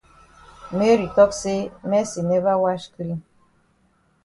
[0.77, 3.21] Mary tok say Mercy never wash clean.